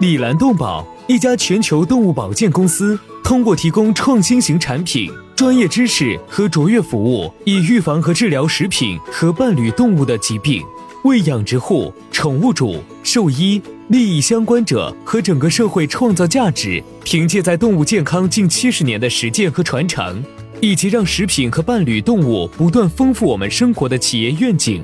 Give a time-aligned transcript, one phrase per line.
[0.00, 10.62] 里兰动宝，一家全球动物保健公司，通过提供创新型产品、专业知识和卓越服务，以预防和治疗食品和伴侣动物的疾病，
[11.04, 16.82] 为养殖户、宠物主、兽医、利益相关者和整个社会创造价值。
[17.04, 20.24] 凭借在动物健康近七十年的实践和传承，
[20.62, 24.82] 以及让食品和伴侣动物不断丰富我们生活的企业愿景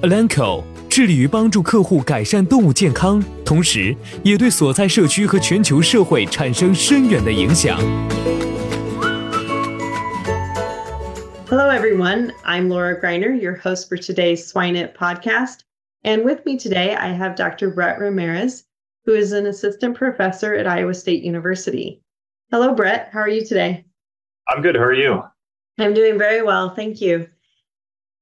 [0.00, 0.62] ，Alanco。
[0.95, 7.79] 致力于帮助客户改善动物健康，同时也对所在社区和全球社会产生深远的影响。
[11.47, 12.31] Hello, everyone.
[12.45, 15.59] I'm Laura Greiner, your host for today's Swine It podcast.
[16.03, 17.69] And with me today, I have Dr.
[17.69, 18.63] Brett Ramirez,
[19.05, 22.01] who is an assistant professor at Iowa State University.
[22.51, 23.09] Hello, Brett.
[23.11, 23.85] How are you today?
[24.47, 24.75] I'm good.
[24.75, 25.23] How are you?
[25.77, 26.73] I'm doing very well.
[26.75, 27.27] Thank you.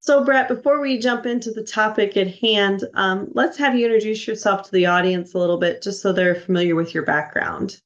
[0.06, 4.28] So, Brett, before we jump into the topic at hand, um, let's have you introduce
[4.28, 7.80] yourself to the audience a little bit, just so they're familiar with your background.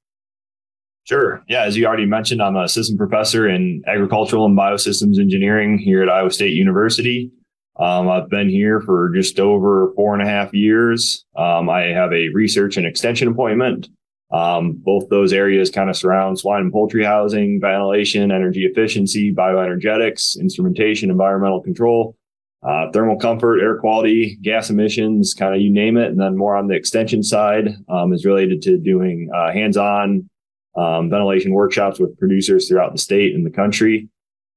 [1.04, 1.44] Sure.
[1.48, 6.02] Yeah, as you already mentioned, I'm an assistant professor in agricultural and biosystems engineering here
[6.02, 7.30] at Iowa State University.
[7.78, 11.24] Um, I've been here for just over four and a half years.
[11.36, 13.90] Um, I have a research and extension appointment.
[14.30, 20.38] Um, both those areas kind of surround swine and poultry housing, ventilation, energy efficiency, bioenergetics,
[20.38, 22.14] instrumentation, environmental control,
[22.62, 26.08] uh, thermal comfort, air quality, gas emissions, kind of you name it.
[26.08, 30.28] And then more on the extension side um, is related to doing uh, hands-on
[30.76, 34.08] um, ventilation workshops with producers throughout the state and the country.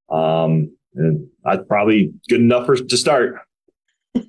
[0.10, 3.36] Um, and that's probably good enough for to start.
[4.16, 4.24] no,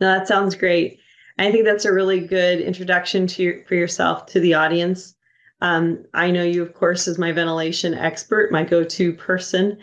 [0.00, 0.98] that sounds great.
[1.38, 5.14] I think that's a really good introduction to your, for yourself to the audience.
[5.60, 9.78] Um, I know you, of course, as my ventilation expert, my go-to person,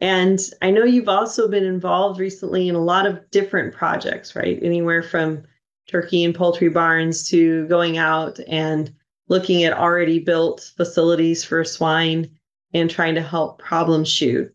[0.00, 4.58] and I know you've also been involved recently in a lot of different projects, right?
[4.62, 5.42] Anywhere from
[5.88, 8.92] turkey and poultry barns to going out and
[9.28, 12.30] looking at already built facilities for swine
[12.74, 14.52] and trying to help problem shoot.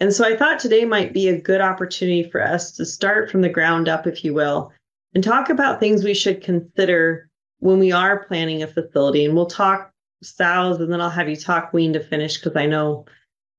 [0.00, 3.42] And so I thought today might be a good opportunity for us to start from
[3.42, 4.72] the ground up, if you will,
[5.14, 7.28] and talk about things we should consider
[7.58, 9.24] when we are planning a facility.
[9.24, 12.66] And we'll talk sows and then I'll have you talk wean to finish because I
[12.66, 13.04] know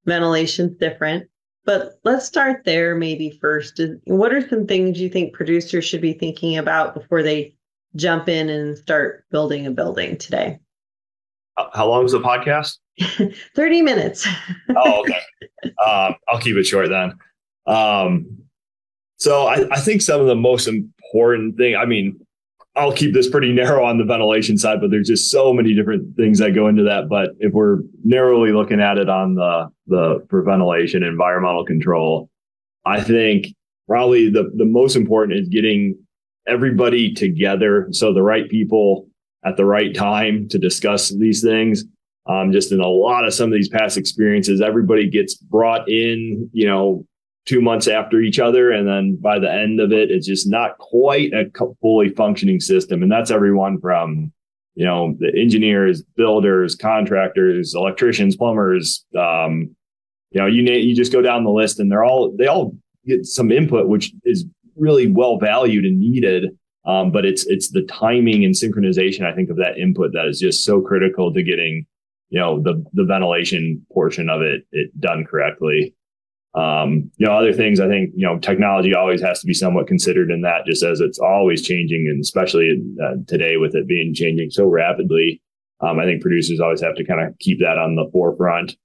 [0.06, 1.28] ventilation's different.
[1.64, 3.80] But let's start there maybe first.
[4.06, 7.56] What are some things you think producers should be thinking about before they
[7.96, 10.60] jump in and start building a building today?
[11.74, 12.78] How long is the podcast?
[13.56, 14.28] 30 minutes.
[14.76, 15.20] oh, okay.
[15.64, 17.14] Um, I'll keep it short then.
[17.68, 18.38] Um,
[19.18, 22.20] so I, I think some of the most important thing, I mean,
[22.76, 26.16] I'll keep this pretty narrow on the ventilation side, but there's just so many different
[26.16, 27.10] things that go into that.
[27.10, 32.30] But if we're narrowly looking at it on the the for ventilation, environmental control,
[32.86, 33.48] I think
[33.88, 35.98] probably the the most important is getting
[36.48, 37.88] everybody together.
[37.92, 39.08] So the right people
[39.44, 41.84] at the right time to discuss these things.
[42.28, 46.50] Um, just in a lot of some of these past experiences, everybody gets brought in,
[46.54, 47.06] you know,
[47.46, 48.72] two months after each other.
[48.72, 51.46] And then by the end of it, it's just not quite a
[51.82, 53.02] fully functioning system.
[53.02, 54.32] And that's everyone from,
[54.76, 59.76] you know, the engineers, builders, contractors, electricians, plumbers, um,
[60.30, 62.74] you know, you you just go down the list and they're all, they all
[63.06, 64.46] get some input, which is
[64.78, 66.46] really well valued and needed.
[66.86, 70.40] Um, but it's, it's the timing and synchronization, I think, of that input that is
[70.40, 71.86] just so critical to getting,
[72.30, 75.94] you know, the, the ventilation portion of it, it done correctly.
[76.54, 79.88] Um, you know, other things I think, you know, technology always has to be somewhat
[79.88, 84.14] considered in that just as it's always changing and especially uh, today with it being
[84.14, 85.42] changing so rapidly.
[85.80, 88.76] Um, I think producers always have to kind of keep that on the forefront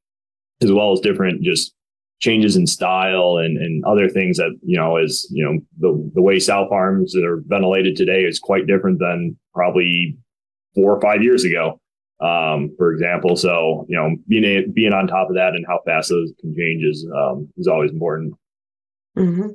[0.62, 1.74] as well as different just
[2.20, 6.22] changes in style and, and other things that, you know, as, you know, the, the
[6.22, 10.16] way sow farms that are ventilated today is quite different than probably
[10.74, 11.80] four or five years ago.
[12.20, 13.36] Um, for example.
[13.36, 16.54] So, you know, being a, being on top of that and how fast those can
[16.56, 18.34] change is um, is always important.
[19.16, 19.48] Mm-hmm.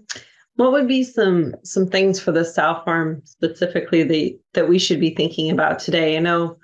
[0.55, 4.99] What would be some some things for the sow farm specifically the, that we should
[4.99, 6.17] be thinking about today?
[6.17, 6.57] I know,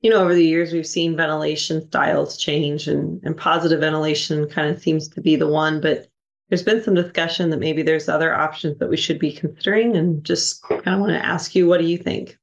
[0.00, 4.70] you know, over the years we've seen ventilation styles change, and and positive ventilation kind
[4.70, 6.06] of seems to be the one, but
[6.48, 10.24] there's been some discussion that maybe there's other options that we should be considering, and
[10.24, 12.38] just kind of want to ask you, what do you think?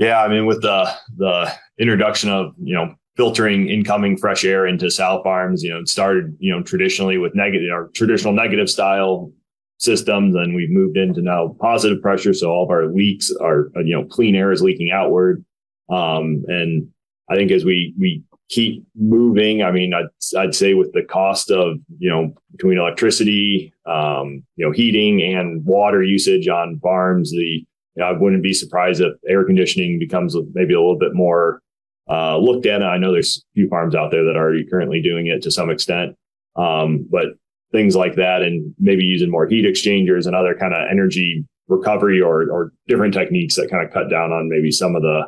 [0.00, 4.90] Yeah, I mean, with the the introduction of you know filtering incoming fresh air into
[4.90, 9.30] sow farms, you know, it started you know traditionally with negative or traditional negative style
[9.76, 12.32] systems, and we've moved into now positive pressure.
[12.32, 15.44] So all of our leaks are you know clean air is leaking outward,
[15.90, 16.88] um, and
[17.28, 21.50] I think as we we keep moving, I mean, I'd I'd say with the cost
[21.50, 27.66] of you know between electricity, um, you know, heating and water usage on farms, the
[27.96, 31.60] you know, I wouldn't be surprised if air conditioning becomes maybe a little bit more
[32.08, 32.82] uh, looked at.
[32.82, 35.50] I know there's a few farms out there that are already currently doing it to
[35.50, 36.16] some extent,
[36.56, 37.26] um, but
[37.72, 42.20] things like that, and maybe using more heat exchangers and other kind of energy recovery
[42.20, 45.22] or or different techniques that kind of cut down on maybe some of the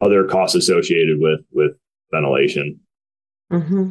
[0.00, 1.72] other costs associated with with
[2.12, 2.78] ventilation.
[3.50, 3.90] Mm-hmm.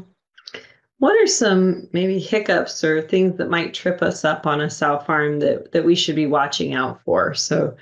[1.00, 5.00] What are some maybe hiccups or things that might trip us up on a sow
[5.00, 7.34] farm that that we should be watching out for?
[7.34, 7.76] So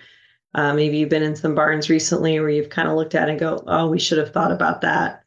[0.57, 3.39] uh, maybe you've been in some barns recently where you've kind of looked at and
[3.39, 5.23] go, oh, we should have thought about that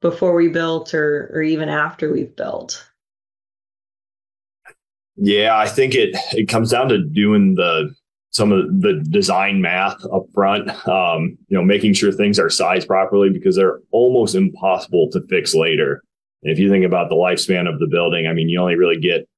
[0.00, 2.84] before we built or, or even after we've built.
[5.14, 7.94] Yeah, I think it it comes down to doing the
[8.30, 10.68] some of the design math up front.
[10.88, 15.54] Um, you know, making sure things are sized properly because they're almost impossible to fix
[15.54, 16.02] later.
[16.42, 18.98] And if you think about the lifespan of the building, I mean, you only really
[18.98, 19.28] get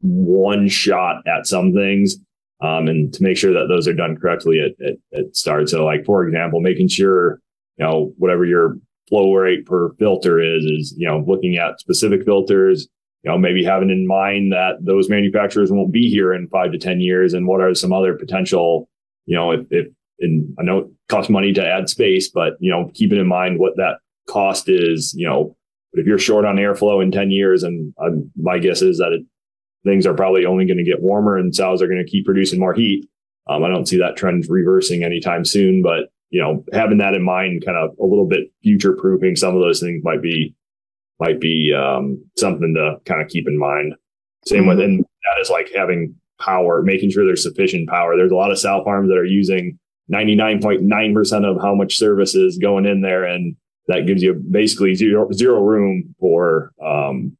[0.00, 2.16] one shot at some things
[2.60, 5.68] um, and to make sure that those are done correctly at, at, at start.
[5.68, 7.40] So like, for example, making sure,
[7.76, 8.76] you know, whatever your
[9.08, 12.88] flow rate per filter is, is, you know, looking at specific filters,
[13.22, 16.78] you know, maybe having in mind that those manufacturers won't be here in five to
[16.78, 17.32] 10 years.
[17.32, 18.88] And what are some other potential,
[19.26, 19.86] you know, if, if,
[20.20, 23.58] and I know it costs money to add space, but, you know, keeping in mind
[23.58, 25.56] what that cost is, you know,
[25.92, 29.12] But if you're short on airflow in 10 years, and um, my guess is that
[29.12, 29.22] it,
[29.84, 32.58] things are probably only going to get warmer and sows are going to keep producing
[32.58, 33.08] more heat.
[33.48, 37.22] Um, I don't see that trend reversing anytime soon, but you know, having that in
[37.22, 40.54] mind, kind of a little bit future proofing some of those things might be
[41.20, 43.94] might be um, something to kind of keep in mind.
[44.46, 44.68] Same mm-hmm.
[44.68, 48.16] with and that is like having power, making sure there's sufficient power.
[48.16, 49.78] There's a lot of sow farms that are using
[50.12, 53.56] 99.9% of how much service is going in there, and
[53.88, 57.37] that gives you basically zero zero room for um,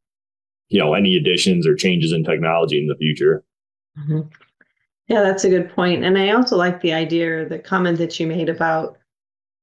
[0.69, 3.45] you know any additions or changes in technology in the future.
[3.99, 4.21] Mm-hmm.
[5.09, 5.73] Yeah, that's a good.
[5.77, 8.99] And I also like the idea, the comment that you made about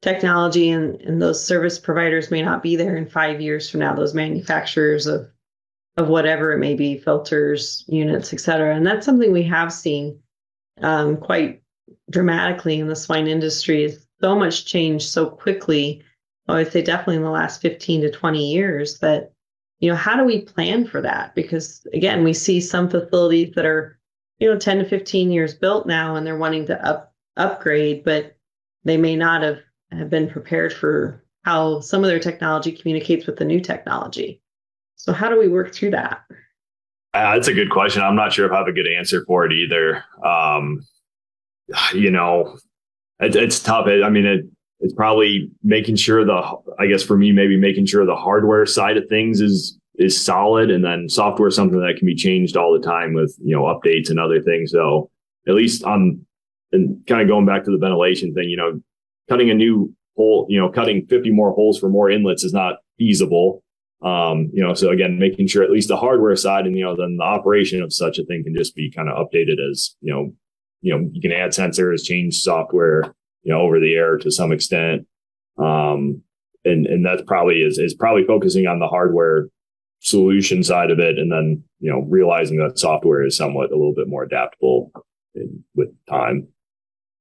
[0.02, 3.94] technology and, and those service providers may not be there in five years from now,
[3.94, 5.30] those manufacturers of
[5.98, 8.76] of whatever it may be, filters, units, et cetera.
[8.76, 10.20] And that's something we have seen
[10.82, 11.62] um, quite
[12.10, 16.04] dramatically in the swine industry is so much change so quickly.
[16.48, 19.32] I would say definitely in the last 15 to 20 years that
[19.80, 21.36] you know how do we plan for that?
[21.36, 24.00] Because again we see some facilities that are
[24.40, 28.36] you know 10 to 15 years built now and they're wanting to up upgrade but
[28.84, 29.60] they may not have,
[29.92, 34.42] have been prepared for how some of their technology communicates with the new technology.
[34.96, 36.22] So how do we work through that?
[37.14, 38.02] Uh, that's a good question.
[38.02, 40.04] I'm not sure if i have a good answer for it either.
[40.24, 40.86] Um,
[41.94, 42.58] you know
[43.20, 43.88] it, it's tough.
[43.88, 44.46] It, i mean it,
[44.80, 46.42] it's probably making sure the
[46.80, 50.70] i guess for me maybe making sure the hardware side of things is is solid
[50.70, 54.10] and then software something that can be changed all the time with you know updates
[54.10, 54.72] and other things.
[54.72, 55.10] So
[55.48, 56.26] at least on
[56.72, 58.82] and kind of going back to the ventilation thing you know
[59.30, 62.78] cutting a new hole you know cutting 50 more holes for more inlets is not
[62.98, 63.64] feasible.
[64.04, 66.96] Um you know so again making sure at least the hardware side and you know
[66.96, 70.14] then the operation of such a thing can just be kind of updated as you
[70.14, 70.34] know
[70.82, 73.14] you know you can add sensors change software
[73.46, 75.08] you know, over the air to some extent.
[75.58, 76.22] Um,
[76.66, 79.48] and, and that's probably is, is probably focusing on the hardware
[80.00, 81.18] solution side of it.
[81.18, 84.92] And then, you know, realizing that software is somewhat a little bit more adaptable
[85.36, 86.48] in, with time.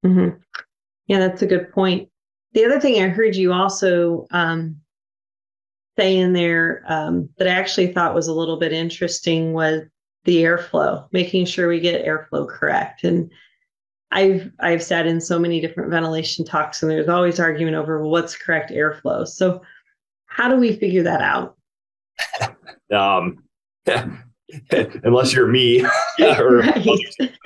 [0.05, 0.39] Mm-hmm.
[1.07, 2.09] Yeah, that's a good point.
[2.55, 4.77] The other thing I heard you also um,
[5.99, 9.83] say in there um, that I actually thought was a little bit interesting was
[10.25, 13.05] the airflow, making sure we get airflow correct.
[13.05, 13.31] And
[14.15, 18.37] I've I've sat in so many different ventilation talks, and there's always argument over what's
[18.37, 19.27] correct airflow.
[19.27, 19.61] So,
[20.27, 21.57] how do we figure that out?
[22.95, 23.43] um,
[25.03, 25.83] unless you're me,
[26.21, 26.87] or right.
[26.87, 27.39] it's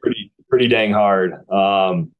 [0.00, 1.34] pretty pretty dang hard.
[1.50, 2.12] Um,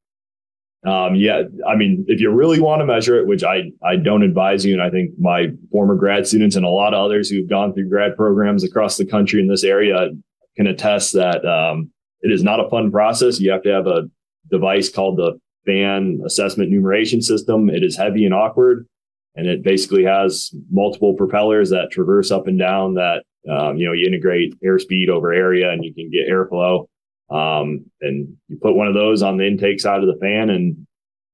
[0.85, 4.25] Um, yeah, I mean, if you really want to measure it, which I, I don't
[4.25, 7.49] advise you, and I think my former grad students and a lot of others who've
[7.49, 10.11] gone through grad programs across the country in this area
[10.57, 13.41] can attest that um, it is not a fun process.
[13.41, 14.09] You have to have a
[14.51, 17.71] device called the fan assessment numeration system.
[17.71, 18.87] It is heavy and awkward,
[19.35, 23.93] and it basically has multiple propellers that traverse up and down that um, you know,
[23.93, 26.87] you integrate airspeed over area and you can get airflow.
[27.31, 30.87] Um, and you put one of those on the intake side of the fan and,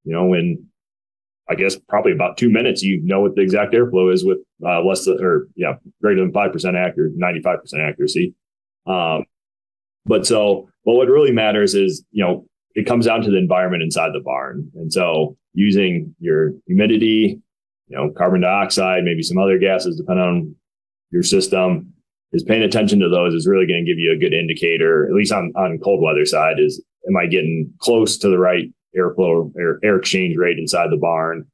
[0.04, 0.66] you know, in,
[1.50, 4.83] I guess probably about two minutes, you know what the exact airflow is with, uh,
[4.83, 8.35] less than, or yeah, greater than 5% accuracy, 95% accuracy.
[8.87, 9.25] Um,
[10.07, 13.83] but so, but what really matters is, you know, it comes down to the environment
[13.83, 14.71] inside the barn.
[14.75, 17.38] And so using your humidity,
[17.88, 20.57] you know, carbon dioxide, maybe some other gases, depending on
[21.11, 21.92] your system,
[22.33, 25.12] is paying attention to those is really going to give you a good indicator, at
[25.12, 29.52] least on, on cold weather side is, am I getting close to the right airflow
[29.61, 31.45] air, air exchange rate inside the barn?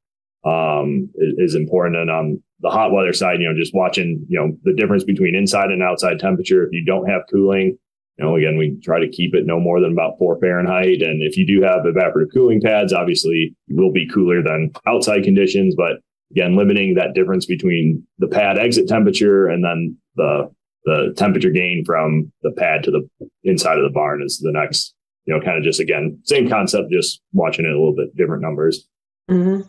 [0.45, 1.97] Um, is, is important.
[1.97, 5.35] And on the hot weather side, you know, just watching, you know, the difference between
[5.35, 6.65] inside and outside temperature.
[6.65, 7.79] If you don't have cooling,
[8.19, 11.03] you know, again, we try to keep it no more than about four Fahrenheit.
[11.03, 15.25] And if you do have evaporative cooling pads, obviously you will be cooler than outside
[15.25, 15.99] conditions, but
[16.31, 20.51] again, limiting that difference between the pad exit temperature and then the
[20.85, 23.09] the temperature gain from the pad to the
[23.43, 24.95] inside of the barn is the next,
[25.25, 28.43] you know, kind of just again, same concept, just watching it a little bit different
[28.43, 28.87] numbers.
[29.31, 29.63] Mm-hmm.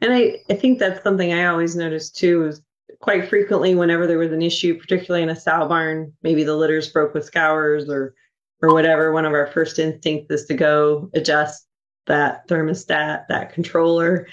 [0.00, 2.62] And I, I think that's something I always notice too is
[3.00, 6.88] quite frequently whenever there was an issue, particularly in a sow barn, maybe the litters
[6.88, 8.14] broke with scours or
[8.60, 11.68] or whatever, one of our first instincts is to go adjust
[12.06, 14.26] that thermostat, that controller,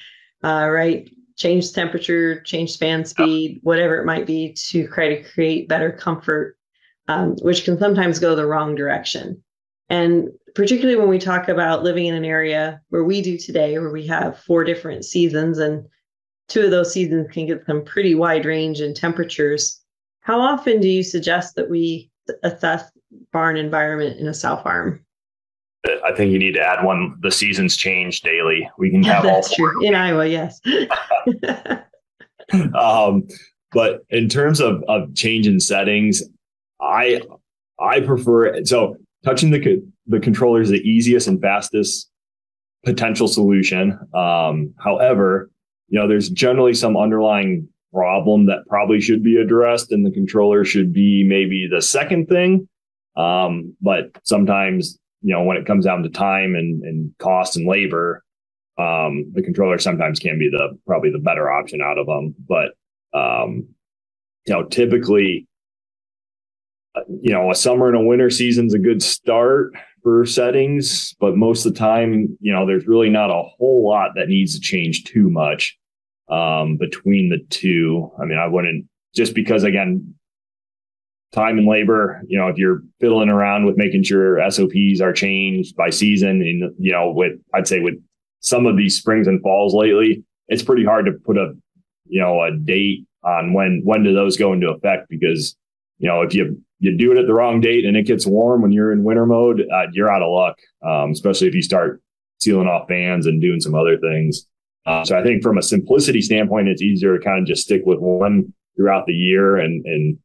[0.44, 1.08] uh, right?
[1.36, 6.58] change temperature, change fan speed, whatever it might be to try to create better comfort,
[7.08, 9.44] um, which can sometimes go the wrong direction.
[9.90, 13.92] And particularly when we talk about living in an area where we do today, where
[13.92, 15.86] we have four different seasons and
[16.48, 19.82] two of those seasons can get some pretty wide range in temperatures.
[20.22, 22.10] How often do you suggest that we
[22.44, 22.92] assess
[23.32, 25.04] barn environment in a sow farm?
[26.04, 27.16] I think you need to add one.
[27.22, 28.68] The seasons change daily.
[28.78, 30.26] We can have That's all true in Iowa.
[30.26, 30.60] Yes.
[32.74, 33.28] um,
[33.72, 36.24] but in terms of of change in settings,
[36.82, 37.22] I
[37.80, 42.10] I prefer so touching the the controller is the easiest and fastest
[42.84, 44.00] potential solution.
[44.14, 45.52] Um, however,
[45.88, 50.66] you know, there's generally some underlying problem that probably should be addressed, and the controller
[50.66, 52.68] should be maybe the second thing.
[53.16, 57.68] Um, but sometimes you know, when it comes down to time and, and cost and
[57.68, 58.24] labor,
[58.78, 62.36] um, the controller sometimes can be the probably the better option out of them.
[62.48, 62.74] But
[63.18, 63.68] um,
[64.46, 65.48] you know, typically,
[66.94, 69.74] uh, you know, a summer and a winter season's a good start
[70.06, 74.12] for settings, but most of the time, you know, there's really not a whole lot
[74.16, 75.76] that needs to change too much
[76.30, 78.12] um, between the two.
[78.22, 78.86] I mean, I wouldn't
[79.16, 80.14] just because again,
[81.34, 82.22] time and labor.
[82.28, 86.72] You know, if you're fiddling around with making sure SOPs are changed by season, and
[86.78, 87.96] you know, with I'd say with
[88.42, 91.56] some of these springs and falls lately, it's pretty hard to put a
[92.06, 95.58] you know a date on when when do those go into effect because
[95.98, 98.62] you know if you you do it at the wrong date and it gets warm
[98.62, 100.58] when you're in winter mode, uh, you're out of luck.
[100.86, 102.02] Um, especially if you start
[102.40, 104.46] sealing off fans and doing some other things.
[104.86, 107.82] Uh, so I think from a simplicity standpoint, it's easier to kind of just stick
[107.86, 110.18] with one throughout the year and and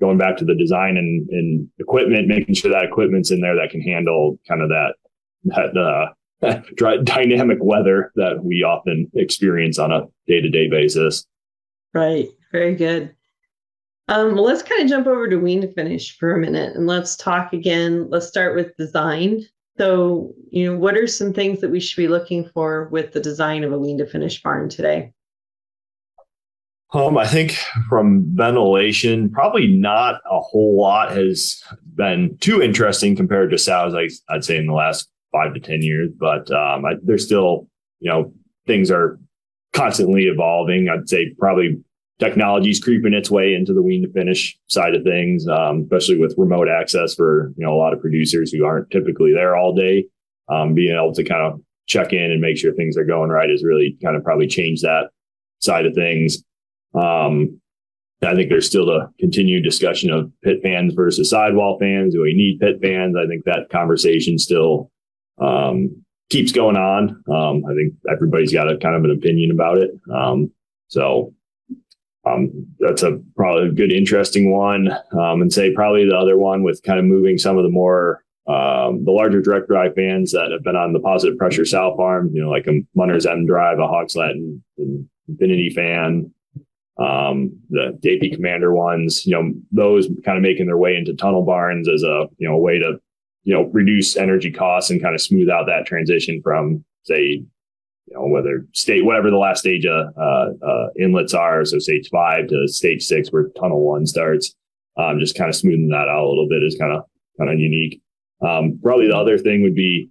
[0.00, 3.70] going back to the design and, and equipment, making sure that equipment's in there that
[3.70, 4.94] can handle kind of that
[5.44, 11.26] that uh, dynamic weather that we often experience on a day to day basis.
[11.92, 12.28] Right.
[12.52, 13.14] Very good.
[14.10, 16.86] Um, well, let's kind of jump over to wean to finish for a minute and
[16.86, 18.08] let's talk again.
[18.08, 19.44] Let's start with design.
[19.76, 23.20] So, you know, what are some things that we should be looking for with the
[23.20, 25.12] design of a wean to finish barn today?
[26.94, 31.62] Um, I think from ventilation, probably not a whole lot has
[31.94, 33.94] been too interesting compared to sows.
[33.94, 37.68] I, I'd say in the last five to ten years, but um, I, there's still,
[38.00, 38.32] you know,
[38.66, 39.20] things are
[39.74, 40.88] constantly evolving.
[40.88, 41.78] I'd say probably
[42.18, 46.18] technology is creeping its way into the wean to finish side of things, um, especially
[46.18, 49.74] with remote access for you know a lot of producers who aren't typically there all
[49.74, 50.06] day.
[50.48, 53.50] Um, being able to kind of check in and make sure things are going right
[53.50, 55.10] has really kind of probably changed that
[55.58, 56.42] side of things.
[56.94, 57.60] Um,
[58.22, 62.14] I think there's still a continued discussion of pit fans versus sidewall fans.
[62.14, 63.14] Do we need pit fans?
[63.16, 64.90] I think that conversation still
[65.40, 67.22] um, keeps going on.
[67.30, 69.90] Um, I think everybody's got a kind of an opinion about it.
[70.12, 70.50] Um,
[70.88, 71.32] so
[72.28, 74.90] um, that's a probably a good, interesting one.
[75.12, 78.22] Um, and say probably the other one with kind of moving some of the more
[78.48, 82.30] um, the larger direct drive fans that have been on the positive pressure south farm,
[82.32, 83.82] you know, like a Munters M drive, a
[84.22, 86.32] and, and Infinity fan,
[86.98, 91.44] um, the JP Commander ones, you know, those kind of making their way into tunnel
[91.44, 92.98] barns as a, you know, a way to,
[93.44, 97.44] you know, reduce energy costs and kind of smooth out that transition from say,
[98.10, 101.64] you know, whether state, whatever the last stage of, uh, uh, inlets are.
[101.64, 104.54] So stage five to stage six where tunnel one starts,
[104.96, 107.04] um, just kind of smoothing that out a little bit is kind of,
[107.38, 108.00] kind of unique.
[108.40, 110.10] Um, probably the other thing would be,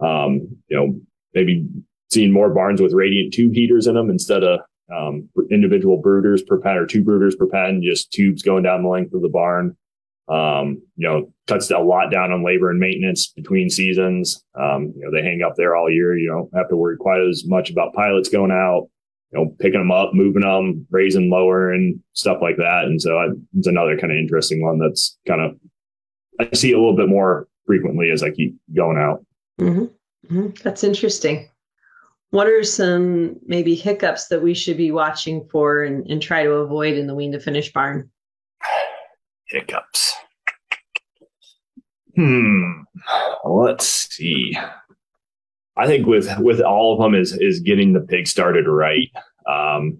[0.00, 1.00] um, you know,
[1.34, 1.66] maybe
[2.10, 4.60] seeing more barns with radiant tube heaters in them instead of
[4.94, 8.88] um, individual brooders per pen or two brooders per pen, just tubes going down the
[8.88, 9.76] length of the barn.
[10.28, 14.44] Um, you know, cuts a lot down on labor and maintenance between seasons.
[14.54, 16.16] Um, you know, they hang up there all year.
[16.16, 18.88] You don't have to worry quite as much about pilots going out,
[19.32, 22.84] you know, picking them up, moving them, raising lower and stuff like that.
[22.84, 25.56] And so I, it's another kind of interesting one that's kind of,
[26.40, 29.24] I see a little bit more frequently as I keep going out.
[29.60, 30.34] Mm-hmm.
[30.34, 30.62] Mm-hmm.
[30.62, 31.48] That's interesting
[32.32, 36.52] what are some maybe hiccups that we should be watching for and, and try to
[36.52, 38.10] avoid in the wean to finish barn?
[39.52, 40.14] Hiccups.
[42.16, 42.82] Hmm.
[43.44, 44.56] Let's see.
[45.76, 49.08] I think with with all of them is is getting the pig started right.
[49.48, 49.98] Um,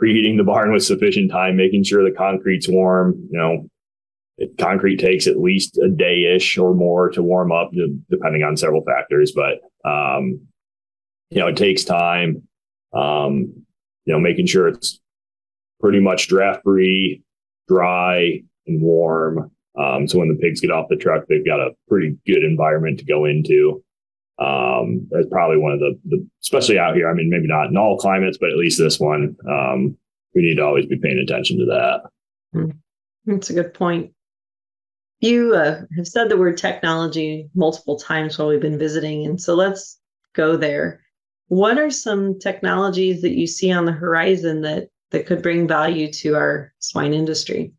[0.00, 3.14] preheating the barn with sufficient time, making sure the concrete's warm.
[3.30, 3.68] You know,
[4.38, 7.70] it, concrete takes at least a day ish or more to warm up,
[8.10, 9.32] depending on several factors.
[9.32, 10.40] But um,
[11.30, 12.42] you know, it takes time.
[12.92, 13.64] Um,
[14.04, 15.00] you know, making sure it's
[15.80, 17.22] pretty much draft free,
[17.68, 19.50] dry, and warm.
[19.78, 22.98] Um, so when the pigs get off the truck, they've got a pretty good environment
[22.98, 23.82] to go into.
[24.38, 27.10] Um, that's probably one of the, the, especially out here.
[27.10, 29.96] I mean, maybe not in all climates, but at least this one, um,
[30.34, 32.02] we need to always be paying attention to that.
[32.52, 32.70] Hmm.
[33.26, 34.12] That's a good point.
[35.20, 39.26] You uh, have said the word technology multiple times while we've been visiting.
[39.26, 39.98] And so let's
[40.34, 41.00] go there.
[41.48, 46.12] What are some technologies that you see on the horizon that that could bring value
[46.12, 47.72] to our swine industry?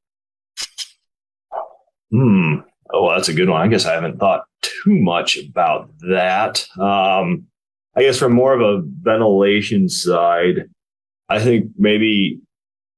[2.11, 2.55] Hmm.
[2.91, 3.61] Oh, that's a good one.
[3.61, 6.65] I guess I haven't thought too much about that.
[6.79, 7.45] Um,
[7.95, 10.69] I guess from more of a ventilation side,
[11.29, 12.39] I think maybe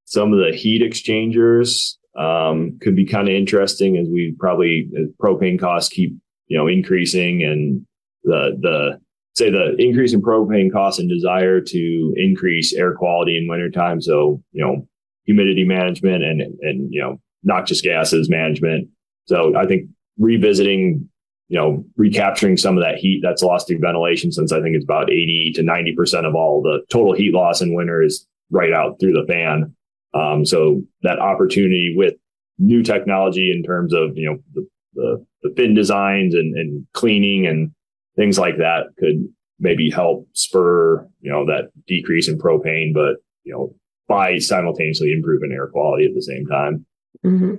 [0.06, 5.08] some of the heat exchangers um, could be kind of interesting as we probably as
[5.22, 6.14] propane costs keep
[6.48, 7.86] you know increasing and
[8.24, 9.00] the the
[9.36, 14.02] say the increase in propane costs and desire to increase air quality in wintertime.
[14.02, 14.88] So, you know,
[15.26, 18.90] humidity management and, and, you know, noxious gases management.
[19.26, 21.08] So I think revisiting,
[21.48, 24.86] you know, recapturing some of that heat that's lost through ventilation, since I think it's
[24.86, 29.00] about 80 to 90% of all the total heat loss in winter is right out
[29.00, 29.76] through the fan.
[30.14, 32.16] Um, so that opportunity with
[32.58, 37.48] new technology in terms of, you know, the, the, the fin designs and, and cleaning
[37.48, 37.72] and
[38.16, 39.28] things like that could
[39.60, 43.74] maybe help spur, you know, that decrease in propane, but, you know,
[44.08, 46.86] by simultaneously improving air quality at the same time.
[47.26, 47.56] Mm-hmm.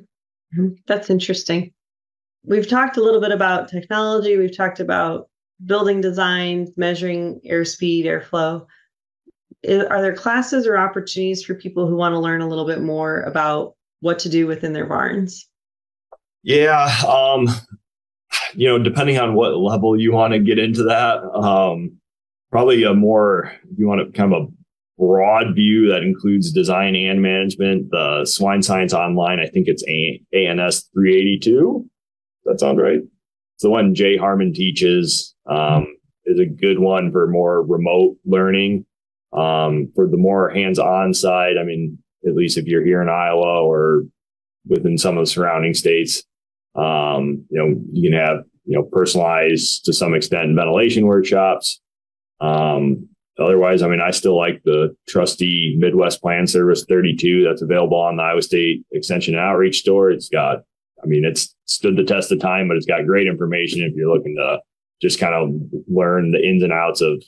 [0.56, 0.74] Mm-hmm.
[0.86, 1.72] That's interesting.
[2.44, 4.36] We've talked a little bit about technology.
[4.36, 5.28] We've talked about
[5.64, 8.66] building design, measuring airspeed, airflow.
[9.68, 13.20] Are there classes or opportunities for people who want to learn a little bit more
[13.22, 15.48] about what to do within their barns?
[16.42, 17.48] Yeah, um,
[18.54, 21.92] you know, depending on what level you want to get into that, um,
[22.50, 24.46] probably a more, you want to kind of a
[24.98, 30.88] broad view that includes design and management, the Swine Science Online, I think it's ANS
[30.94, 31.88] 382.
[32.44, 33.00] That sounds right.
[33.54, 35.34] It's the one Jay Harmon teaches.
[35.46, 35.86] Um,
[36.24, 38.86] is a good one for more remote learning.
[39.32, 43.62] Um, for the more hands-on side, I mean, at least if you're here in Iowa
[43.62, 44.02] or
[44.66, 46.22] within some of the surrounding states,
[46.74, 51.80] um, you know, you can have, you know, personalized to some extent ventilation workshops.
[52.40, 57.98] Um, otherwise, I mean, I still like the trusty Midwest Plan Service 32 that's available
[57.98, 60.10] on the Iowa State Extension Outreach store.
[60.10, 60.58] It's got,
[61.02, 64.12] I mean, it's stood the test of time, but it's got great information if you're
[64.12, 64.58] looking to
[65.00, 65.50] just kind of
[65.88, 67.22] learn the ins and outs of,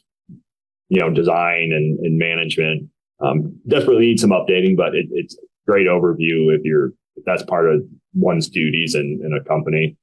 [0.89, 2.89] you know, design and, and management.
[3.21, 5.37] Um, desperately need some updating, but it, it's
[5.67, 9.97] great overview if you're if that's part of one's duties in, in a company.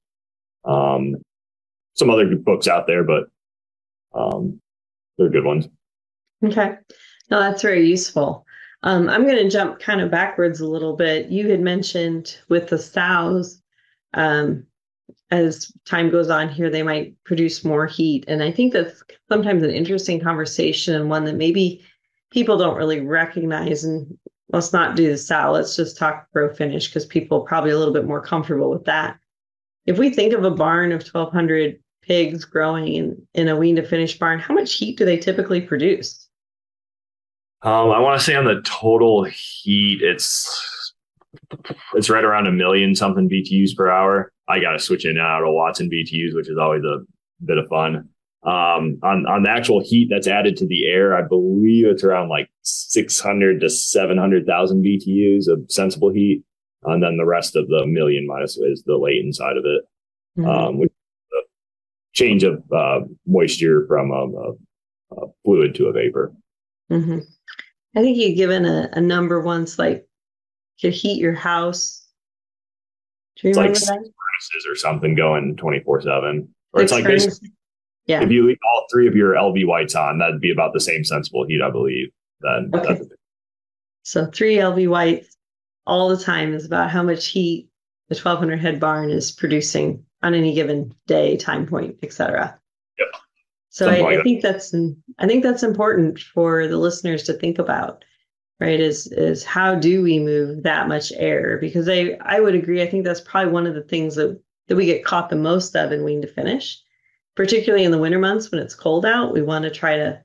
[0.65, 1.15] Um,
[1.95, 3.25] some other books out there, but
[4.13, 4.61] um,
[5.17, 5.67] they're good ones.
[6.43, 6.75] Okay.
[7.29, 8.45] No, that's very useful.
[8.83, 11.29] Um, I'm going to jump kind of backwards a little bit.
[11.29, 13.61] You had mentioned with the sows,
[14.13, 14.65] um,
[15.29, 18.25] as time goes on here, they might produce more heat.
[18.27, 21.85] And I think that's sometimes an interesting conversation and one that maybe
[22.31, 23.83] people don't really recognize.
[23.83, 24.17] And
[24.49, 25.51] let's not do the sow.
[25.51, 28.85] Let's just talk pro finish because people are probably a little bit more comfortable with
[28.85, 29.17] that.
[29.85, 33.83] if we think of a barn of 1,200 pigs growing in, in a wean to
[33.83, 36.20] finish barn, how much heat do they typically produce?
[37.63, 40.93] Um, I want to say on the total heat, it's
[41.93, 44.31] it's right around a million something BTUs per hour.
[44.47, 46.99] I got to switch in and out of watts and BTUs, which is always a
[47.45, 48.09] bit of fun.
[48.43, 52.29] Um, on on the actual heat that's added to the air, I believe it's around
[52.29, 56.43] like 600 to 700,000 BTUs of sensible heat,
[56.83, 59.83] and then the rest of the million minus is the latent side of it,
[60.39, 60.49] mm-hmm.
[60.49, 60.91] um, which
[61.29, 61.43] the
[62.13, 66.33] change of uh, moisture from a, a, a, fluid to a vapor.
[66.91, 67.19] Mm-hmm.
[67.95, 70.07] I think you've given a, a number once, like
[70.79, 72.05] to heat your house.
[73.37, 73.97] Do you it's like that?
[73.97, 77.51] furnaces or something going 24 seven, or it's like basically
[78.07, 78.23] yeah.
[78.23, 81.03] If you leave all three of your LB Whites on, that'd be about the same
[81.03, 82.09] sensible heat, I believe.
[82.41, 83.01] Then okay.
[84.03, 85.37] so three LB Whites
[85.85, 87.69] all the time is about how much heat
[88.09, 92.59] the 1200 head barn is producing on any given day, time point, etc.
[93.73, 94.75] So I, I think that's
[95.19, 98.05] I think that's important for the listeners to think about,
[98.59, 98.79] right?
[98.79, 101.57] Is is how do we move that much air?
[101.59, 102.81] Because I I would agree.
[102.81, 105.75] I think that's probably one of the things that that we get caught the most
[105.75, 106.81] of in wean to finish
[107.35, 110.21] particularly in the winter months when it's cold out, we want to try to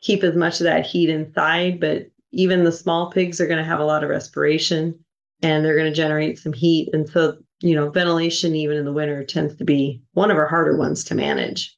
[0.00, 1.80] keep as much of that heat inside.
[1.80, 4.98] But even the small pigs are going to have a lot of respiration
[5.42, 6.90] and they're going to generate some heat.
[6.92, 10.46] And so, you know, ventilation, even in the winter, tends to be one of our
[10.46, 11.76] harder ones to manage.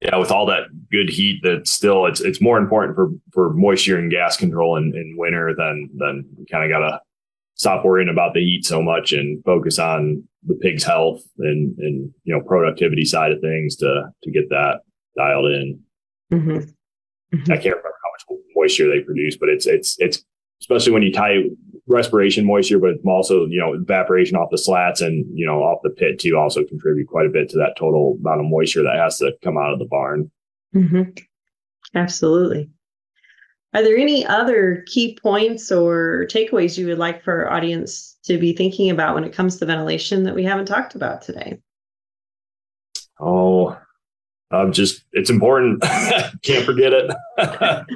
[0.00, 3.98] Yeah, with all that good heat, that still it's it's more important for for moisture
[3.98, 7.00] and gas control in, in winter than than kind of gotta
[7.54, 12.10] stop worrying about the heat so much and focus on the pig's health and and
[12.24, 14.80] you know productivity side of things to to get that
[15.16, 15.80] dialed in.
[16.32, 16.50] Mm-hmm.
[16.50, 17.52] Mm-hmm.
[17.52, 20.24] I can't remember how much moisture they produce, but it's it's it's
[20.62, 21.42] especially when you tie
[21.90, 25.90] respiration moisture, but also you know evaporation off the slats and you know off the
[25.90, 29.18] pit too also contribute quite a bit to that total amount of moisture that has
[29.18, 30.30] to come out of the barn.
[30.74, 31.10] Mm-hmm.
[31.94, 32.70] Absolutely.
[33.74, 38.38] Are there any other key points or takeaways you would like for our audience to
[38.38, 41.60] be thinking about when it comes to ventilation that we haven't talked about today?
[43.20, 43.76] Oh,
[44.50, 45.82] um, just it's important.
[46.42, 47.14] can't forget it.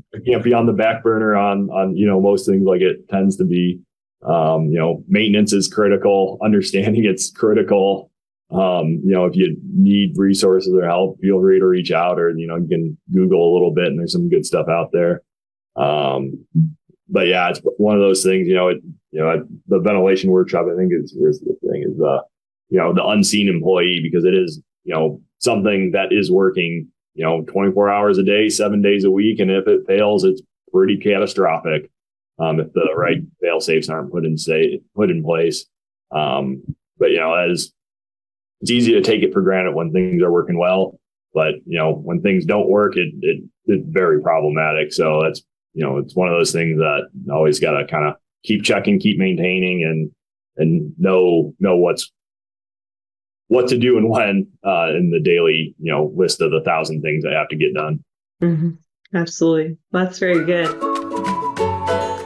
[0.24, 3.08] it can't be on the back burner on on you know most things like it
[3.08, 3.80] tends to be.
[4.24, 6.38] Um, you know, maintenance is critical.
[6.44, 8.10] Understanding it's critical.
[8.50, 12.30] Um, you know, if you need resources or help, feel free to reach out or,
[12.36, 15.22] you know, you can Google a little bit and there's some good stuff out there.
[15.76, 16.46] Um,
[17.08, 18.78] but yeah, it's one of those things, you know, it,
[19.10, 22.20] you know, the ventilation workshop, I think is, the thing is, uh,
[22.68, 27.24] you know, the unseen employee because it is, you know, something that is working, you
[27.24, 29.38] know, 24 hours a day, seven days a week.
[29.38, 31.90] And if it fails, it's pretty catastrophic.
[32.38, 35.66] Um, if the right fail safes aren't put in say, put in place.
[36.10, 36.62] Um,
[36.98, 37.72] but you know, as
[38.60, 40.98] it's easy to take it for granted when things are working well,
[41.32, 44.92] but you know, when things don't work, it, it it's very problematic.
[44.92, 48.14] So that's, you know, it's one of those things that always got to kind of
[48.44, 50.10] keep checking, keep maintaining and,
[50.56, 52.12] and know, know what's,
[53.54, 57.00] what to do and when, uh, in the daily, you know, list of the thousand
[57.02, 58.00] things that have to get done.
[58.42, 58.70] Mm-hmm.
[59.16, 59.76] Absolutely.
[59.92, 60.68] That's very good.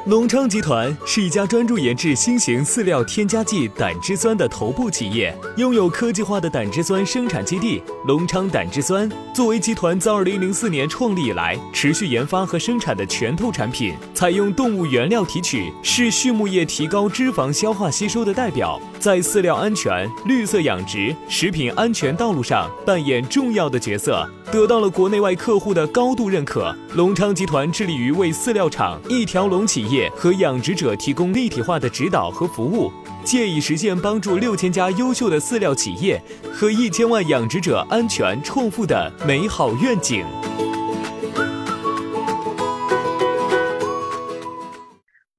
[0.06, 9.06] 隆昌集团是一家专注研制新型饲料添加剂胆汁酸的头部企业，拥有科技化的胆汁酸生产基地——隆昌胆汁酸。
[9.34, 24.28] 作为集团自2004年创立以来持续研发和生产的拳头产品，采用动物原料提取，是畜牧业提高脂肪消化吸收的代表，在饲料安全、绿色养殖、食品安全道路上扮演重要的角色。
[24.50, 26.74] 得到了国内外客户的高度认可。
[26.94, 32.90] 隆昌集团致力于为饲料厂、一条龙企业和养殖者提供立体化的指导和服务，
[33.22, 36.20] 借以实现帮助六千家优秀的饲料企业
[36.52, 40.24] 和一千万养殖者安全创富的美好愿景。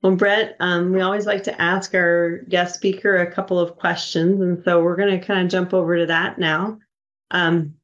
[0.02, 4.42] Well, Brett, um, we always like to ask our guest speaker a couple of questions,
[4.42, 6.80] and so we're going to kind of jump over to that now.
[7.32, 7.76] Um,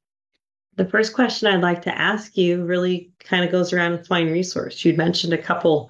[0.78, 4.84] the first question I'd like to ask you really kind of goes around swine resource.
[4.84, 5.89] You'd mentioned a couple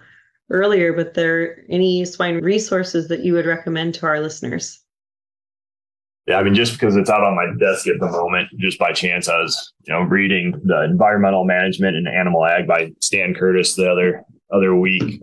[0.50, 4.82] earlier, but there any swine resources that you would recommend to our listeners?
[6.28, 8.92] Yeah, I mean, just because it's out on my desk at the moment, just by
[8.94, 13.76] chance, I was, you know, reading the environmental management and animal ag by Stan Curtis
[13.76, 15.22] the other other week,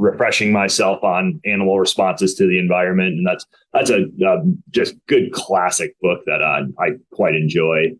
[0.00, 5.32] refreshing myself on animal responses to the environment, and that's that's a, a just good
[5.32, 7.90] classic book that uh, I quite enjoy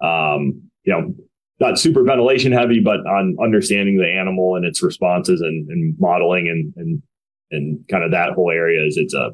[0.00, 1.14] um, you know,
[1.58, 6.48] not super ventilation heavy, but on understanding the animal and its responses and, and modeling
[6.48, 7.02] and, and,
[7.50, 9.30] and kind of that whole area is it's a,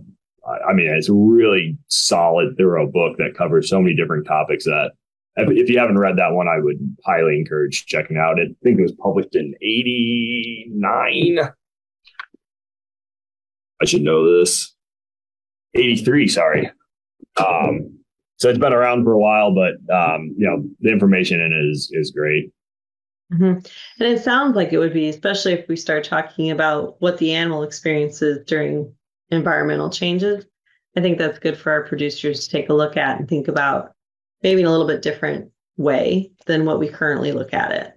[0.46, 4.92] I mean, it's a really solid, thorough book that covers so many different topics that
[5.36, 8.38] if you haven't read that one, I would highly encourage checking out.
[8.40, 11.38] I think it was published in 89.
[13.82, 14.74] I should know this.
[15.74, 16.70] 83, sorry.
[17.44, 17.98] Um,
[18.36, 21.70] so it's been around for a while, but um, you know, the information in it
[21.70, 22.52] is is great.
[23.32, 23.44] Mm-hmm.
[23.44, 23.64] And
[23.98, 27.62] it sounds like it would be, especially if we start talking about what the animal
[27.62, 28.92] experiences during
[29.30, 30.44] environmental changes.
[30.96, 33.92] I think that's good for our producers to take a look at and think about
[34.42, 37.94] maybe in a little bit different way than what we currently look at it.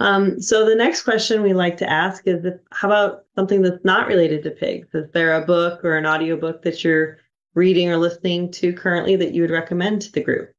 [0.00, 3.84] Um, so the next question we like to ask is if, how about something that's
[3.84, 4.88] not related to pigs?
[4.94, 7.18] Is there a book or an audiobook that you're
[7.54, 10.50] reading or listening to currently that you would recommend to the group?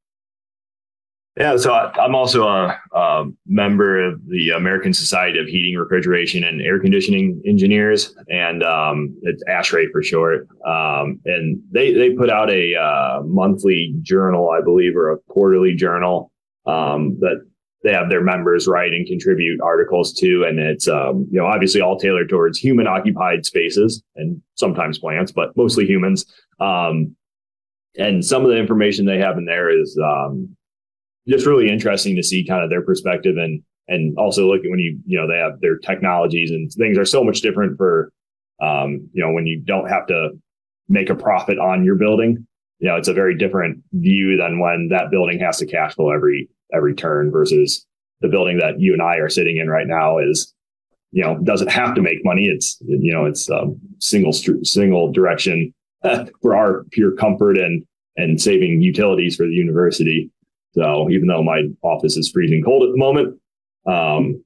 [1.38, 6.44] Yeah, so I, am also a, a, member of the American Society of Heating, Refrigeration,
[6.44, 10.48] and Air Conditioning Engineers, and um, it's ASHRAE for short.
[10.68, 15.74] Um, and they they put out a uh, monthly journal, I believe, or a quarterly
[15.74, 16.32] journal
[16.68, 17.44] um, that
[17.84, 21.82] they have their members write and contribute articles to, and it's um, you know obviously
[21.82, 26.26] all tailored towards human occupied spaces and sometimes plants, but mostly humans.
[26.60, 27.16] Um,
[27.98, 30.56] and some of the information they have in there is um,
[31.28, 34.80] just really interesting to see kind of their perspective and and also look at when
[34.80, 38.12] you you know they have their technologies and things are so much different for
[38.62, 40.30] um, you know when you don't have to
[40.88, 42.48] make a profit on your building
[42.80, 46.12] you know it's a very different view than when that building has to cash flow
[46.12, 47.86] every every turn versus
[48.22, 50.54] the building that you and I are sitting in right now is
[51.12, 55.74] you know doesn't have to make money it's you know it's um, single single direction
[56.42, 60.32] for our pure comfort and and saving utilities for the university
[60.74, 63.40] so even though my office is freezing cold at the moment,
[63.86, 64.44] um,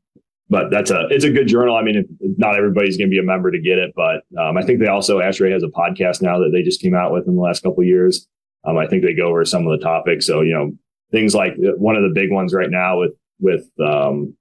[0.50, 1.76] but that's a it's a good journal.
[1.76, 2.06] I mean,
[2.38, 4.88] not everybody's going to be a member to get it, but um, I think they
[4.88, 7.64] also ASHRAE has a podcast now that they just came out with in the last
[7.64, 8.28] couple years.
[8.66, 10.26] Um, I think they go over some of the topics.
[10.26, 10.72] So you know
[11.12, 14.36] things like uh, one of the big ones right now with with um,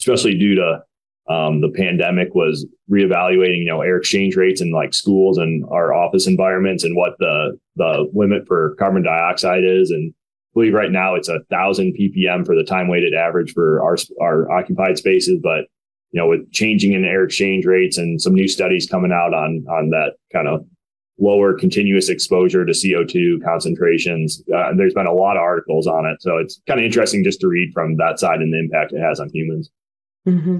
[0.00, 0.82] especially due to
[1.28, 5.92] um, the pandemic was reevaluating you know air exchange rates in like schools and our
[5.92, 9.90] office environments and what the the limit for carbon dioxide is.
[9.90, 13.82] And I believe right now it's a thousand ppm for the time weighted average for
[13.82, 15.64] our our occupied spaces, but
[16.12, 19.64] you know with changing in air exchange rates and some new studies coming out on
[19.68, 20.64] on that kind of
[21.18, 24.42] lower continuous exposure to CO2 concentrations.
[24.54, 26.20] Uh, there's been a lot of articles on it.
[26.20, 29.00] So it's kind of interesting just to read from that side and the impact it
[29.00, 29.70] has on humans.
[30.26, 30.58] Mm-hmm.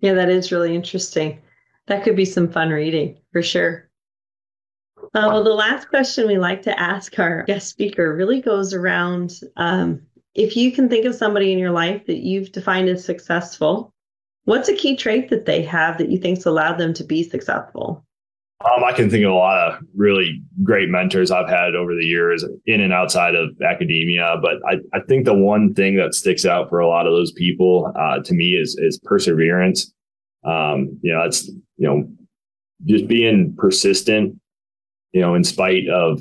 [0.00, 1.40] Yeah, that is really interesting.
[1.86, 3.88] That could be some fun reading for sure.
[5.14, 9.40] Uh, well, the last question we like to ask our guest speaker really goes around
[9.56, 10.02] um,
[10.36, 13.92] if you can think of somebody in your life that you've defined as successful,
[14.44, 18.04] what's a key trait that they have that you think's allowed them to be successful?
[18.64, 22.04] Um, I can think of a lot of really great mentors I've had over the
[22.04, 24.36] years in and outside of academia.
[24.40, 27.32] But I, I think the one thing that sticks out for a lot of those
[27.32, 29.92] people uh, to me is, is perseverance.
[30.44, 32.08] Um, you know, it's, you know,
[32.86, 34.38] just being persistent
[35.16, 36.20] you know, in spite of,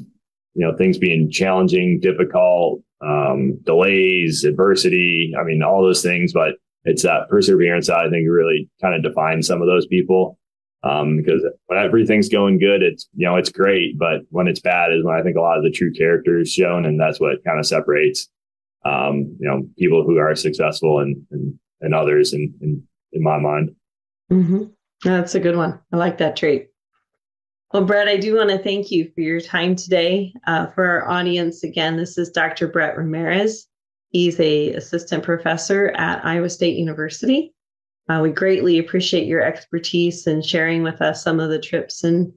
[0.53, 5.33] you know, things being challenging, difficult, um, delays, adversity.
[5.37, 6.53] I mean, all those things, but
[6.85, 10.39] it's that perseverance that I think really kind of defines some of those people.
[10.85, 13.97] Um, because when everything's going good, it's, you know, it's great.
[13.97, 16.51] But when it's bad is when I think a lot of the true character is
[16.53, 16.85] shown.
[16.85, 18.29] And that's what kind of separates,
[18.85, 23.39] um, you know, people who are successful and, and, and others in, in, in my
[23.39, 23.75] mind.
[24.31, 24.65] Mm-hmm.
[25.03, 25.79] That's a good one.
[25.91, 26.69] I like that trait.
[27.73, 30.33] Well, Brett, I do want to thank you for your time today.
[30.45, 32.67] Uh, for our audience, again, this is Dr.
[32.67, 33.67] Brett Ramirez.
[34.09, 37.54] He's a assistant professor at Iowa State University.
[38.07, 42.31] Uh, we greatly appreciate your expertise and sharing with us some of the trips and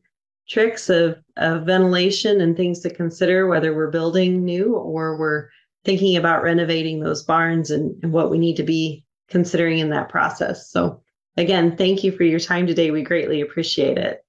[0.49, 5.49] tricks of, of ventilation and things to consider, whether we're building new or we're
[5.85, 10.09] thinking about renovating those barns and, and what we need to be considering in that
[10.09, 10.71] process.
[10.71, 11.03] So,
[11.37, 12.91] again, thank you for your time today.
[12.91, 14.25] We greatly appreciate it.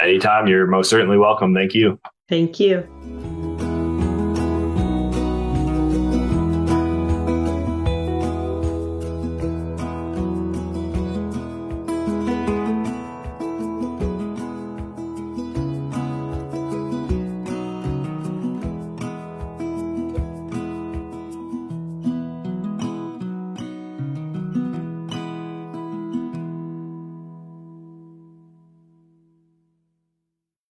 [0.00, 1.54] Anytime, you're most certainly welcome.
[1.54, 2.00] Thank you.
[2.28, 3.33] Thank you.